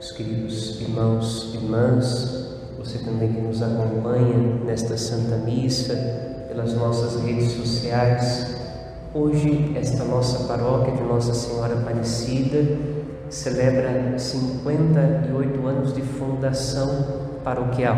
[0.00, 5.94] Os queridos irmãos e irmãs, você também que nos acompanha nesta Santa Missa,
[6.48, 8.48] pelas nossas redes sociais,
[9.14, 12.76] hoje esta nossa paróquia de Nossa Senhora Aparecida
[13.28, 17.96] celebra 58 anos de fundação paroquial.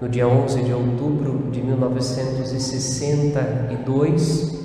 [0.00, 4.55] No dia 11 de outubro de 1962, ao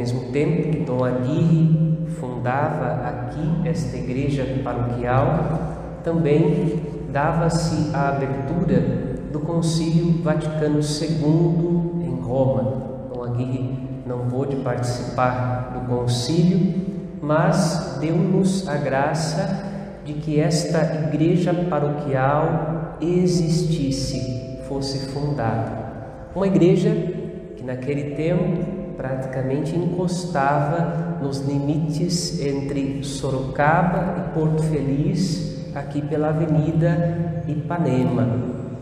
[0.00, 6.82] mesmo tempo que Dom Aguirre fundava aqui esta igreja paroquial, também
[7.12, 8.80] dava-se a abertura
[9.30, 13.08] do Concílio Vaticano II em Roma.
[13.12, 16.74] Dom Aguirre não pôde participar do concílio,
[17.20, 19.66] mas deu-nos a graça
[20.06, 25.78] de que esta igreja paroquial existisse, fosse fundada.
[26.34, 26.90] Uma igreja
[27.54, 28.69] que naquele tempo
[29.00, 38.28] praticamente encostava nos limites entre Sorocaba e Porto Feliz, aqui pela Avenida Ipanema.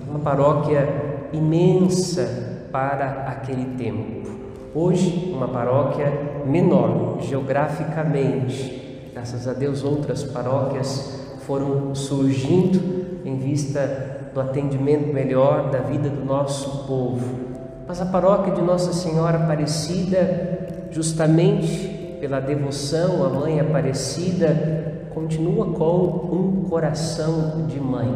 [0.09, 0.89] Uma paróquia
[1.33, 4.29] imensa para aquele tempo.
[4.75, 6.13] Hoje, uma paróquia
[6.45, 9.11] menor geograficamente.
[9.13, 16.25] Graças a Deus, outras paróquias foram surgindo em vista do atendimento melhor da vida do
[16.25, 17.48] nosso povo.
[17.89, 26.29] Mas a paróquia de Nossa Senhora Aparecida, justamente pela devoção à Mãe Aparecida, continua com
[26.31, 28.15] um coração de mãe,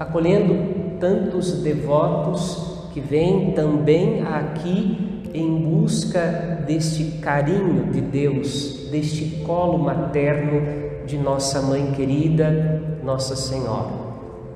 [0.00, 9.76] acolhendo tantos devotos que vêm também aqui em busca deste carinho de Deus, deste colo
[9.76, 10.62] materno
[11.04, 13.90] de nossa mãe querida, Nossa Senhora.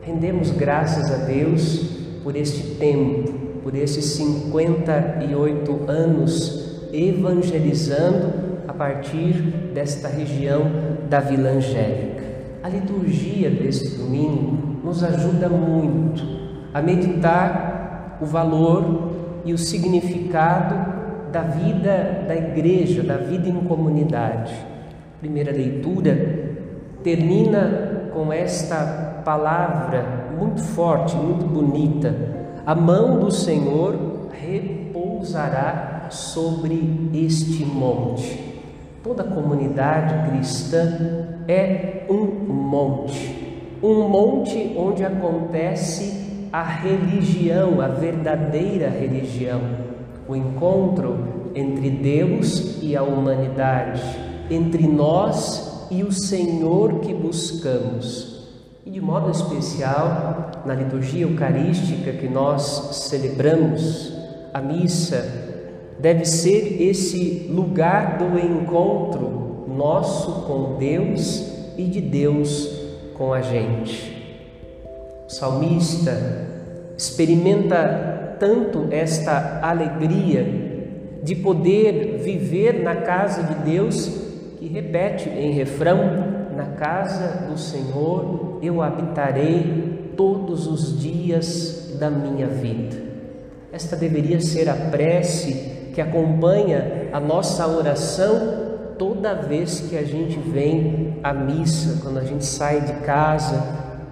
[0.00, 1.84] Rendemos graças a Deus
[2.24, 8.32] por este tempo por esses 58 anos evangelizando
[8.66, 9.34] a partir
[9.74, 10.62] desta região
[11.10, 12.24] da Vila Angélica.
[12.62, 16.24] A liturgia deste domingo nos ajuda muito
[16.72, 24.54] a meditar o valor e o significado da vida da igreja, da vida em comunidade.
[24.54, 26.56] A primeira leitura
[27.04, 32.37] termina com esta palavra muito forte, muito bonita,
[32.68, 38.60] a mão do Senhor repousará sobre este monte.
[39.02, 49.62] Toda comunidade cristã é um monte, um monte onde acontece a religião, a verdadeira religião,
[50.28, 54.02] o encontro entre Deus e a humanidade,
[54.50, 58.46] entre nós e o Senhor que buscamos.
[58.88, 62.62] E de modo especial, na liturgia eucarística que nós
[63.10, 64.14] celebramos,
[64.54, 65.26] a missa
[65.98, 72.66] deve ser esse lugar do encontro nosso com Deus e de Deus
[73.12, 74.40] com a gente.
[75.26, 76.46] O salmista
[76.96, 80.46] experimenta tanto esta alegria
[81.22, 84.06] de poder viver na casa de Deus
[84.58, 86.27] que repete em refrão:
[86.58, 92.96] na casa do Senhor eu habitarei todos os dias da minha vida.
[93.70, 98.66] Esta deveria ser a prece que acompanha a nossa oração
[98.98, 103.62] toda vez que a gente vem à missa, quando a gente sai de casa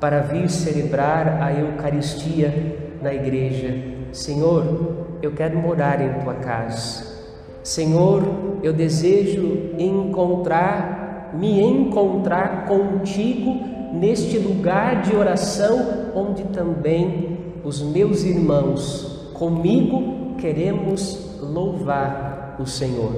[0.00, 3.74] para vir celebrar a Eucaristia na igreja.
[4.12, 7.16] Senhor, eu quero morar em tua casa.
[7.64, 8.22] Senhor,
[8.62, 10.95] eu desejo encontrar
[11.36, 13.54] me encontrar contigo
[13.92, 23.12] neste lugar de oração onde também os meus irmãos comigo queremos louvar o Senhor.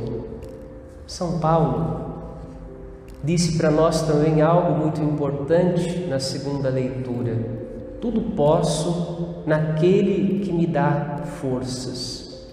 [1.06, 2.08] São Paulo
[3.22, 7.36] disse para nós também algo muito importante na segunda leitura:
[8.00, 12.48] tudo posso naquele que me dá forças.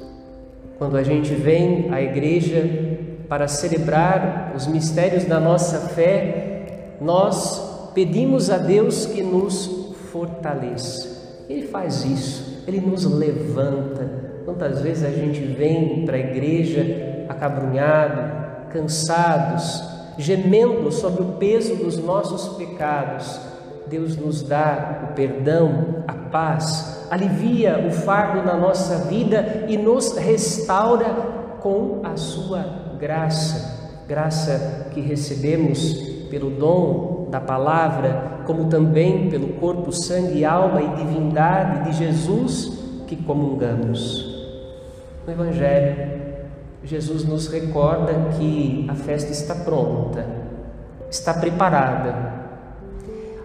[0.77, 2.84] Quando a gente vem à igreja
[3.27, 9.65] para celebrar os mistérios da nossa fé, nós pedimos a Deus que nos
[10.11, 11.43] fortaleça.
[11.49, 14.25] Ele faz isso, ele nos levanta.
[14.45, 19.83] Quantas vezes a gente vem para a igreja acabrunhado, cansados,
[20.17, 23.39] gemendo sobre o peso dos nossos pecados.
[23.87, 30.17] Deus nos dá o perdão, a paz, alivia o fardo na nossa vida e nos
[30.17, 31.05] restaura
[31.59, 35.93] com a sua graça, graça que recebemos
[36.29, 42.71] pelo dom da palavra, como também pelo corpo, sangue, alma e divindade de Jesus
[43.07, 44.35] que comungamos.
[45.25, 46.15] No Evangelho,
[46.83, 50.25] Jesus nos recorda que a festa está pronta,
[51.09, 52.45] está preparada.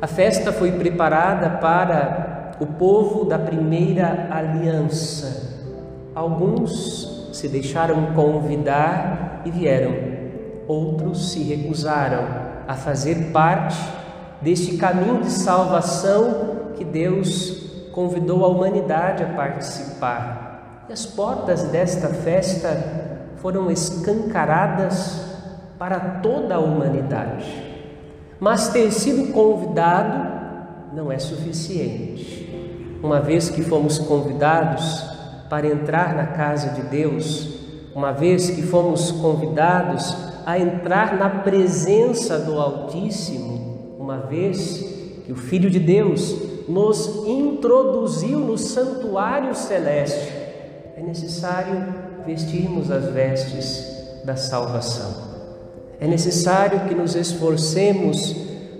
[0.00, 5.58] A festa foi preparada para o povo da primeira aliança.
[6.14, 9.94] Alguns se deixaram convidar e vieram,
[10.66, 12.24] outros se recusaram
[12.66, 13.76] a fazer parte
[14.40, 20.86] deste caminho de salvação que Deus convidou a humanidade a participar.
[20.88, 25.30] E as portas desta festa foram escancaradas
[25.78, 27.46] para toda a humanidade.
[28.38, 30.40] Mas ter sido convidado
[30.94, 32.98] não é suficiente.
[33.02, 35.19] Uma vez que fomos convidados
[35.50, 37.48] para entrar na casa de Deus,
[37.92, 40.16] uma vez que fomos convidados
[40.46, 44.78] a entrar na presença do Altíssimo, uma vez
[45.26, 46.36] que o Filho de Deus
[46.68, 50.32] nos introduziu no santuário celeste,
[50.96, 51.94] é necessário
[52.24, 55.30] vestirmos as vestes da salvação.
[55.98, 58.36] É necessário que nos esforcemos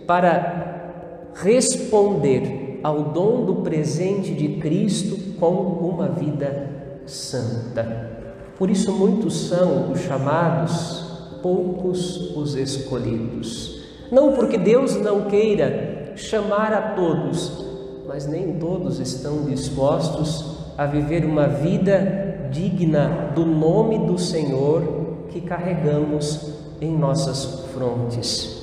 [0.06, 6.68] para responder ao dom do presente de Cristo com uma vida
[7.06, 8.10] santa.
[8.58, 11.02] Por isso, muitos são os chamados,
[11.42, 13.80] poucos os escolhidos.
[14.12, 17.64] Não porque Deus não queira chamar a todos,
[18.06, 24.82] mas nem todos estão dispostos a viver uma vida digna do nome do Senhor
[25.30, 28.60] que carregamos em nossas frontes.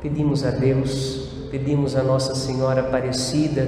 [0.00, 3.66] Pedimos a Deus, pedimos a Nossa Senhora Aparecida,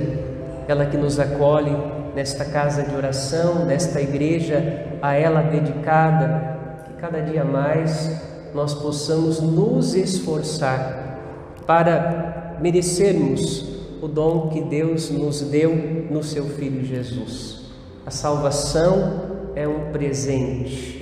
[0.67, 1.77] ela que nos acolhe
[2.15, 8.21] nesta casa de oração, nesta igreja a ela dedicada, que cada dia mais
[8.55, 11.19] nós possamos nos esforçar
[11.67, 13.69] para merecermos
[14.03, 17.61] o dom que Deus nos deu no seu Filho Jesus.
[18.05, 21.01] A salvação é um presente.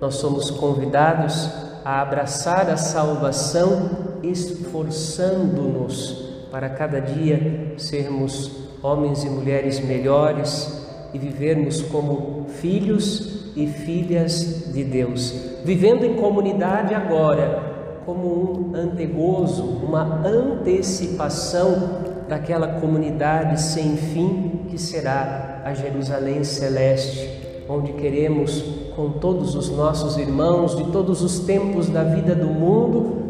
[0.00, 1.48] Nós somos convidados
[1.84, 3.90] a abraçar a salvação,
[4.22, 14.70] esforçando-nos para cada dia sermos homens e mulheres melhores e vivermos como filhos e filhas
[14.74, 15.32] de Deus,
[15.64, 25.62] vivendo em comunidade agora, como um antegozo, uma antecipação daquela comunidade sem fim que será
[25.64, 28.62] a Jerusalém celeste, onde queremos,
[28.94, 33.22] com todos os nossos irmãos de todos os tempos da vida do mundo,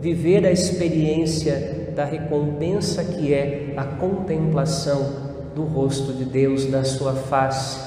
[0.00, 7.14] viver a experiência da recompensa que é a contemplação do rosto de Deus, da sua
[7.14, 7.80] face,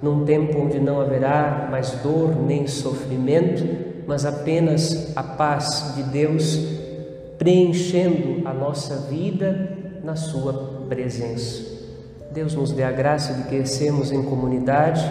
[0.00, 3.66] num tempo onde não haverá mais dor nem sofrimento,
[4.06, 6.56] mas apenas a paz de Deus
[7.36, 11.78] preenchendo a nossa vida na sua presença.
[12.30, 15.04] Deus nos dê a graça de crescermos em comunidade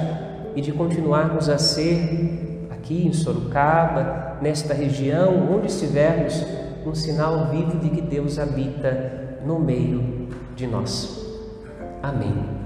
[0.55, 6.45] e de continuarmos a ser, aqui em Sorocaba, nesta região, onde estivermos,
[6.87, 11.25] um sinal vivo de que Deus habita no meio de nós.
[12.01, 12.56] Amém.